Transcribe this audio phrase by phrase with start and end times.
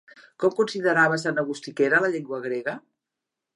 [0.43, 2.77] Com considerava Sant Agustí que era la llengua grega?